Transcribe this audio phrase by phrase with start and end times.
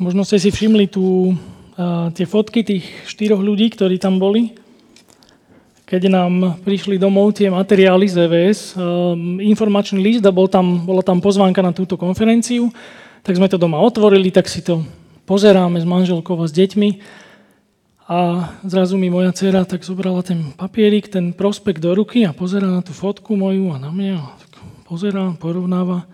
[0.00, 1.36] Možno ste si všimli tu
[2.16, 4.56] tie fotky tých štyroch ľudí, ktorí tam boli.
[5.84, 8.80] Keď nám prišli domov tie materiály z EVS,
[9.44, 12.72] informačný list a bol tam, bola tam pozvánka na túto konferenciu,
[13.20, 14.80] tak sme to doma otvorili, tak si to
[15.28, 16.90] pozeráme s manželkou a s deťmi.
[18.08, 22.72] A zrazu mi moja dcera tak zobrala ten papierik, ten prospekt do ruky a pozerá
[22.72, 24.16] na tú fotku moju a na mňa.
[24.48, 24.52] Tak
[25.36, 26.08] porovnáva.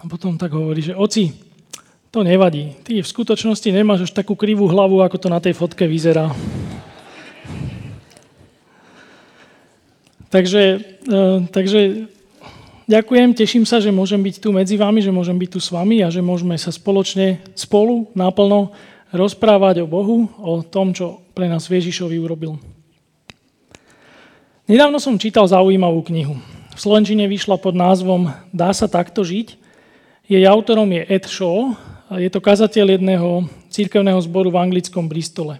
[0.00, 1.44] A potom tak hovorí, že oci,
[2.16, 2.72] to nevadí.
[2.80, 6.32] Ty v skutočnosti nemáš až takú krivú hlavu, ako to na tej fotke vyzerá.
[10.32, 10.62] Takže,
[11.04, 11.20] e,
[11.52, 12.08] takže
[12.88, 16.00] ďakujem, teším sa, že môžem byť tu medzi vami, že môžem byť tu s vami
[16.00, 18.72] a že môžeme sa spoločne spolu naplno
[19.12, 22.56] rozprávať o Bohu, o tom, čo pre nás Ježišovi urobil.
[24.64, 26.40] Nedávno som čítal zaujímavú knihu.
[26.72, 29.60] V Slovenčine vyšla pod názvom Dá sa takto žiť.
[30.32, 31.76] Jej autorom je Ed Shaw
[32.14, 35.58] je to kazateľ jedného církevného zboru v anglickom Bristole.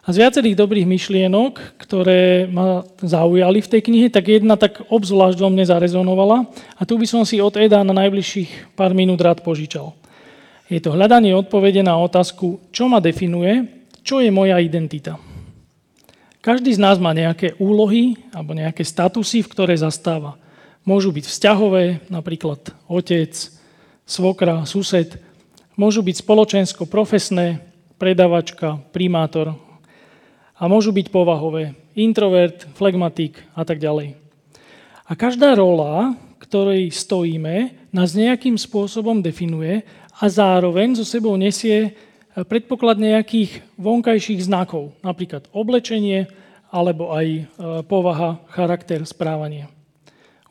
[0.00, 5.38] A z viacerých dobrých myšlienok, ktoré ma zaujali v tej knihe, tak jedna tak obzvlášť
[5.38, 9.46] vo mne zarezonovala a tu by som si od Eda na najbližších pár minút rád
[9.46, 9.94] požičal.
[10.66, 13.66] Je to hľadanie odpovede na otázku, čo ma definuje,
[14.02, 15.20] čo je moja identita.
[16.40, 20.40] Každý z nás má nejaké úlohy alebo nejaké statusy, v ktoré zastáva.
[20.82, 23.36] Môžu byť vzťahové, napríklad otec,
[24.08, 25.20] svokra, sused,
[25.80, 27.64] Môžu byť spoločensko-profesné,
[27.96, 29.56] predavačka, primátor
[30.52, 34.12] a môžu byť povahové, introvert, flegmatik a tak ďalej.
[35.08, 39.80] A každá rola, ktorej stojíme, nás nejakým spôsobom definuje
[40.20, 41.96] a zároveň so sebou nesie
[42.36, 46.28] predpoklad nejakých vonkajších znakov, napríklad oblečenie
[46.68, 47.42] alebo aj e,
[47.88, 49.64] povaha, charakter, správanie.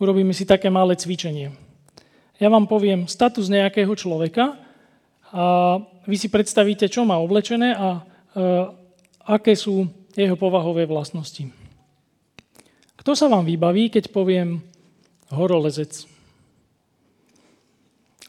[0.01, 1.53] Urobíme si také malé cvičenie.
[2.41, 4.68] Ja vám poviem status nejakého človeka
[5.29, 5.77] a
[6.09, 8.01] vy si predstavíte, čo má oblečené a e,
[9.29, 9.85] aké sú
[10.17, 11.45] jeho povahové vlastnosti.
[12.97, 14.59] Kto sa vám vybaví, keď poviem
[15.29, 16.09] horolezec?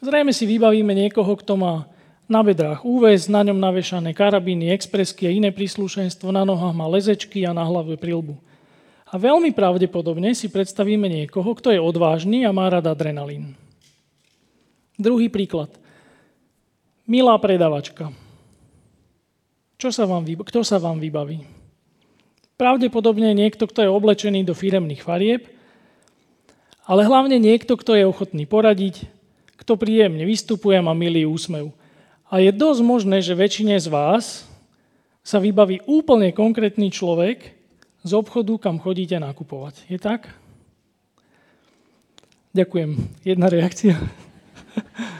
[0.01, 1.85] Zrejme si vybavíme niekoho, kto má
[2.31, 7.43] na bedrách úves, na ňom navešané karabíny, expresky a iné príslušenstvo, na nohách má lezečky
[7.43, 8.39] a na hlave prilbu.
[9.11, 13.59] A veľmi pravdepodobne si predstavíme niekoho, kto je odvážny a má rád adrenalín.
[14.95, 15.75] Druhý príklad.
[17.11, 18.15] Milá predavačka,
[19.75, 21.43] čo sa vám, kto sa vám vybaví?
[22.55, 25.51] Pravdepodobne niekto, kto je oblečený do firemných farieb,
[26.87, 29.11] ale hlavne niekto, kto je ochotný poradiť,
[29.59, 31.75] kto príjemne vystupuje a milý úsmev.
[32.31, 34.47] A je dosť možné, že väčšine z vás
[35.19, 37.43] sa vybaví úplne konkrétny človek
[38.07, 39.83] z obchodu, kam chodíte nakupovať.
[39.91, 40.31] Je tak?
[42.55, 42.95] Ďakujem.
[43.27, 43.99] Jedna reakcia.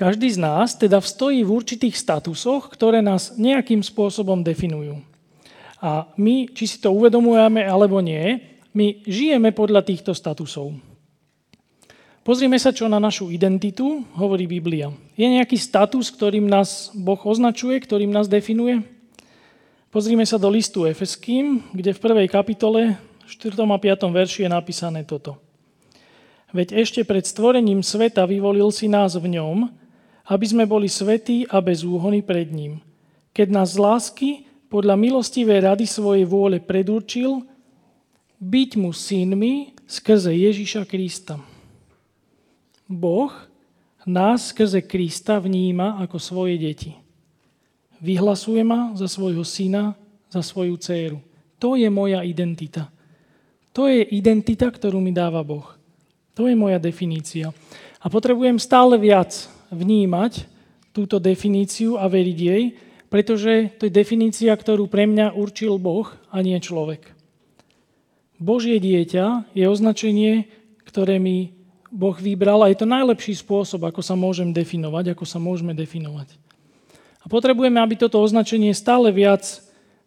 [0.00, 4.96] Každý z nás teda vstojí v určitých statusoch, ktoré nás nejakým spôsobom definujú.
[5.76, 8.40] A my, či si to uvedomujeme alebo nie,
[8.72, 10.72] my žijeme podľa týchto statusov.
[12.24, 14.88] Pozrime sa, čo na našu identitu hovorí Biblia.
[15.20, 18.80] Je nejaký status, ktorým nás Boh označuje, ktorým nás definuje?
[19.92, 22.96] Pozrime sa do listu Efeským, kde v prvej kapitole,
[23.28, 23.52] 4.
[23.52, 24.08] a 5.
[24.08, 25.36] verši je napísané toto.
[26.56, 29.80] Veď ešte pred stvorením sveta vyvolil si nás v ňom,
[30.30, 32.78] aby sme boli svetí a bez úhony pred ním.
[33.34, 34.30] Keď nás z lásky
[34.70, 37.42] podľa milostivej rady svojej vôle predurčil
[38.38, 41.42] byť mu synmi skrze Ježiša Krista.
[42.86, 43.34] Boh
[44.06, 46.94] nás skrze Krista vníma ako svoje deti.
[47.98, 49.98] Vyhlasuje ma za svojho syna,
[50.30, 51.18] za svoju dceru.
[51.58, 52.88] To je moja identita.
[53.74, 55.66] To je identita, ktorú mi dáva Boh.
[56.38, 57.52] To je moja definícia.
[58.00, 60.46] A potrebujem stále viac vnímať
[60.90, 62.62] túto definíciu a veriť jej,
[63.10, 67.10] pretože to je definícia, ktorú pre mňa určil Boh a nie človek.
[68.38, 70.48] Božie dieťa je označenie,
[70.86, 71.52] ktoré mi
[71.90, 76.38] Boh vybral a je to najlepší spôsob, ako sa môžem definovať, ako sa môžeme definovať.
[77.20, 79.42] A potrebujeme, aby toto označenie stále viac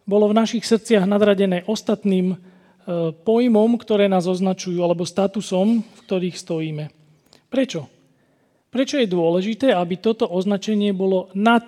[0.08, 2.36] bolo v našich srdciach nadradené ostatným e,
[3.12, 6.84] pojmom, ktoré nás označujú, alebo statusom, v ktorých stojíme.
[7.52, 7.93] Prečo?
[8.74, 11.62] Prečo je dôležité, aby toto označenie bolo nad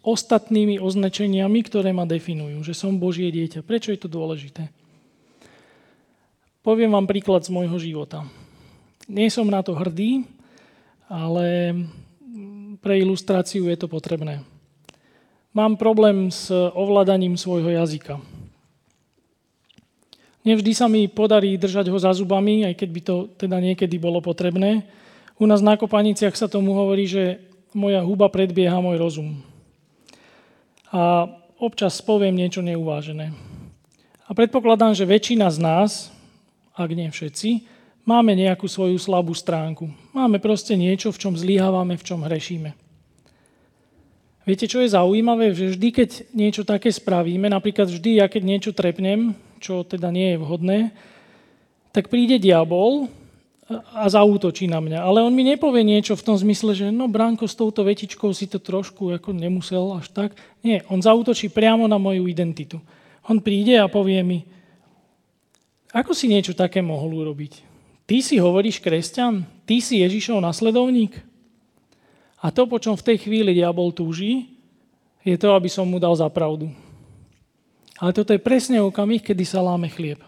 [0.00, 3.60] ostatnými označeniami, ktoré ma definujú, že som Božie dieťa?
[3.60, 4.72] Prečo je to dôležité?
[6.64, 8.24] Poviem vám príklad z môjho života.
[9.12, 10.24] Nie som na to hrdý,
[11.12, 11.76] ale
[12.80, 14.40] pre ilustráciu je to potrebné.
[15.52, 18.24] Mám problém s ovládaním svojho jazyka.
[20.48, 24.24] Nevždy sa mi podarí držať ho za zubami, aj keď by to teda niekedy bolo
[24.24, 24.88] potrebné.
[25.38, 27.38] U nás na Kopaniciach sa tomu hovorí, že
[27.70, 29.38] moja huba predbieha môj rozum.
[30.90, 31.30] A
[31.62, 33.30] občas poviem niečo neuvážené.
[34.26, 35.90] A predpokladám, že väčšina z nás,
[36.74, 37.62] ak nie všetci,
[38.02, 39.86] máme nejakú svoju slabú stránku.
[40.10, 42.74] Máme proste niečo, v čom zlyhávame, v čom hrešíme.
[44.42, 45.54] Viete, čo je zaujímavé?
[45.54, 50.34] Že vždy, keď niečo také spravíme, napríklad vždy, ja keď niečo trepnem, čo teda nie
[50.34, 50.78] je vhodné,
[51.94, 53.12] tak príde diabol
[53.68, 55.04] a zautočí na mňa.
[55.04, 58.48] Ale on mi nepovie niečo v tom zmysle, že no Bránko, s touto vetičkou si
[58.48, 60.32] to trošku ako nemusel až tak.
[60.64, 62.80] Nie, on zautočí priamo na moju identitu.
[63.28, 64.40] On príde a povie mi,
[65.92, 67.64] ako si niečo také mohol urobiť?
[68.08, 69.44] Ty si hovoríš kresťan?
[69.68, 71.12] Ty si Ježišov nasledovník?
[72.40, 74.48] A to, po čom v tej chvíli diabol túži,
[75.20, 76.72] je to, aby som mu dal za pravdu.
[78.00, 80.24] Ale toto je presne okamih, kedy sa láme chlieb.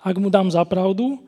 [0.00, 1.20] Ak mu dám za pravdu,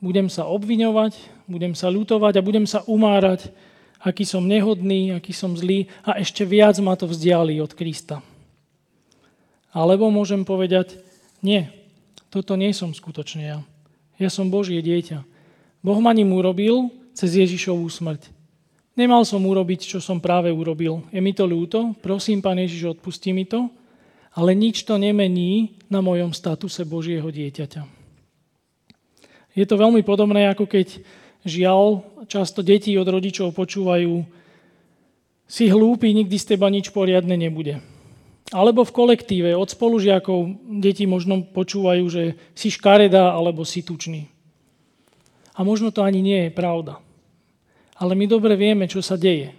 [0.00, 3.52] budem sa obviňovať, budem sa ľutovať a budem sa umárať,
[4.00, 8.24] aký som nehodný, aký som zlý a ešte viac ma to vzdiali od Krista.
[9.70, 10.98] Alebo môžem povedať,
[11.44, 11.68] nie,
[12.32, 13.58] toto nie som skutočne ja.
[14.18, 15.22] Ja som Božie dieťa.
[15.80, 18.28] Boh ma ním urobil cez Ježišovú smrť.
[18.98, 21.06] Nemal som urobiť, čo som práve urobil.
[21.14, 23.70] Je mi to ľúto, prosím, Pán Ježiš, odpustí mi to,
[24.34, 27.99] ale nič to nemení na mojom statuse Božieho dieťaťa.
[29.54, 31.02] Je to veľmi podobné, ako keď
[31.42, 34.22] žiaľ často deti od rodičov počúvajú
[35.50, 37.82] si hlúpy, nikdy z teba nič poriadne nebude.
[38.54, 42.22] Alebo v kolektíve od spolužiakov deti možno počúvajú, že
[42.54, 44.30] si škareda alebo si tučný.
[45.58, 47.02] A možno to ani nie je pravda.
[47.98, 49.50] Ale my dobre vieme, čo sa deje.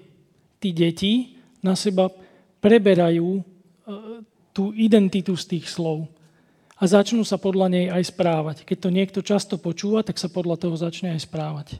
[0.64, 2.08] Tí deti na seba
[2.64, 3.44] preberajú e,
[4.56, 6.08] tú identitu z tých slov
[6.82, 8.58] a začnú sa podľa nej aj správať.
[8.66, 11.78] Keď to niekto často počúva, tak sa podľa toho začne aj správať.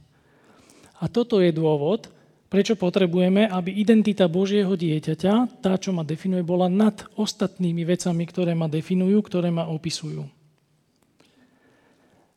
[1.02, 2.14] A toto je dôvod,
[2.46, 8.54] prečo potrebujeme, aby identita Božieho dieťaťa, tá, čo ma definuje, bola nad ostatnými vecami, ktoré
[8.54, 10.30] ma definujú, ktoré ma opisujú.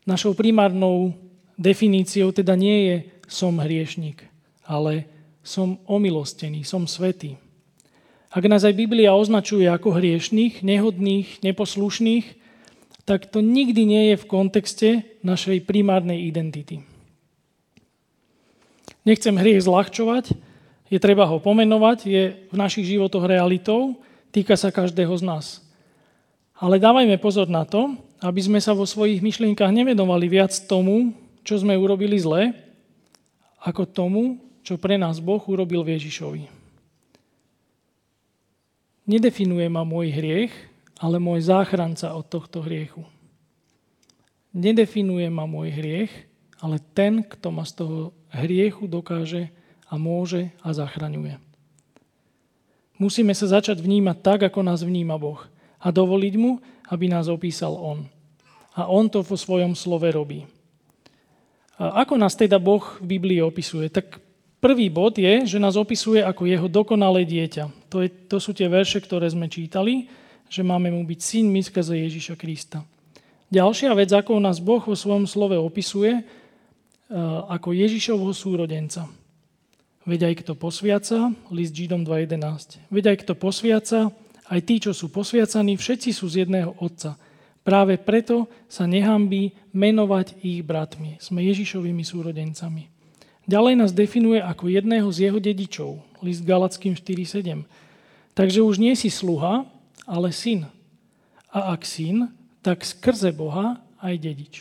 [0.08, 1.12] Našou primárnou
[1.60, 2.96] definíciou teda nie je
[3.28, 4.24] som hriešnik,
[4.64, 5.04] ale
[5.44, 7.36] som omilostený, som svetý.
[8.32, 12.43] Ak nás aj Biblia označuje ako hriešných, nehodných, neposlušných,
[13.04, 14.88] tak to nikdy nie je v kontexte
[15.20, 16.80] našej primárnej identity.
[19.04, 20.32] Nechcem hriech zľahčovať,
[20.88, 24.00] je treba ho pomenovať, je v našich životoch realitou,
[24.32, 25.46] týka sa každého z nás.
[26.56, 27.92] Ale dávajme pozor na to,
[28.24, 31.12] aby sme sa vo svojich myšlienkach nevedovali viac tomu,
[31.44, 32.56] čo sme urobili zle,
[33.60, 34.22] ako tomu,
[34.64, 36.48] čo pre nás Boh urobil Ježišovi.
[39.04, 40.52] Nedefinuje ma môj hriech,
[40.98, 43.02] ale môj záchranca od tohto hriechu.
[44.54, 46.12] Nedefinuje ma môj hriech,
[46.62, 47.98] ale ten, kto ma z toho
[48.30, 49.50] hriechu dokáže
[49.90, 51.42] a môže a zachraňuje.
[52.94, 55.42] Musíme sa začať vnímať tak, ako nás vníma Boh
[55.82, 58.06] a dovoliť mu, aby nás opísal On.
[58.78, 60.46] A On to vo svojom slove robí.
[61.74, 63.90] A ako nás teda Boh v Biblii opisuje?
[63.90, 64.22] Tak
[64.62, 67.90] prvý bod je, že nás opisuje ako jeho dokonalé dieťa.
[67.90, 70.06] To, je, to sú tie verše, ktoré sme čítali
[70.48, 72.84] že máme mu byť synmi skrze Ježiša Krista.
[73.54, 76.22] Ďalšia vec, ako nás Boh vo svojom slove opisuje, e,
[77.48, 79.06] ako Ježišovho súrodenca.
[80.04, 82.82] Veď aj kto posviaca, list Židom 2.11.
[82.92, 84.00] Veď aj kto posviaca,
[84.52, 87.16] aj tí, čo sú posviacaní, všetci sú z jedného Otca.
[87.64, 91.16] Práve preto sa nehambí menovať ich bratmi.
[91.16, 92.92] Sme Ježišovými súrodencami.
[93.48, 96.00] Ďalej nás definuje ako jedného z jeho dedičov.
[96.20, 97.64] List Galackým 4.7.
[98.36, 99.64] Takže už nie si sluha,
[100.08, 100.68] ale syn.
[101.52, 102.32] A ak syn,
[102.64, 104.54] tak skrze Boha aj dedič.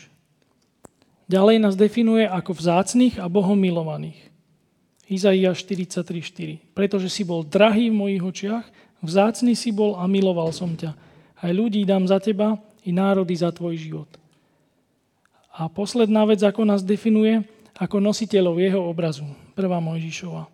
[1.24, 4.20] Ďalej nás definuje ako vzácných a Bohom milovaných.
[5.08, 6.60] Izaiáš 43.4.
[6.76, 8.64] Pretože si bol drahý v mojich očiach,
[9.00, 10.92] vzácný si bol a miloval som ťa.
[11.40, 14.10] Aj ľudí dám za teba i národy za tvoj život.
[15.54, 17.44] A posledná vec, ako nás definuje,
[17.76, 19.24] ako nositeľov jeho obrazu.
[19.56, 20.50] Prvá Mojžišova.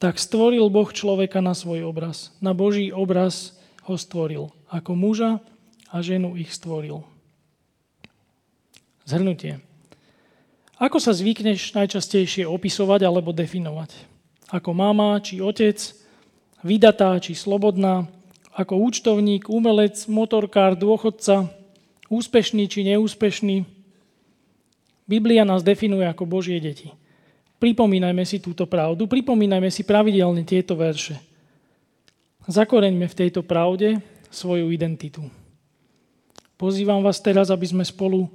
[0.00, 2.32] Tak stvoril Boh človeka na svoj obraz.
[2.40, 4.52] Na Boží obraz ho stvoril.
[4.68, 5.40] Ako muža
[5.90, 7.02] a ženu ich stvoril.
[9.06, 9.58] Zhrnutie.
[10.80, 13.92] Ako sa zvykneš najčastejšie opisovať alebo definovať?
[14.48, 15.76] Ako mama či otec,
[16.64, 18.08] vydatá či slobodná,
[18.56, 21.52] ako účtovník, umelec, motorkár, dôchodca,
[22.08, 23.68] úspešný či neúspešný.
[25.06, 26.90] Biblia nás definuje ako Božie deti.
[27.60, 31.20] Pripomínajme si túto pravdu, pripomínajme si pravidelne tieto verše.
[32.50, 35.22] Zakoreňme v tejto pravde svoju identitu.
[36.58, 38.26] Pozývam vás teraz, aby sme spolu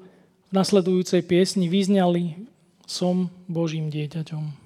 [0.48, 2.48] v nasledujúcej piesni vyznali
[2.88, 4.65] Som Božím dieťaťom.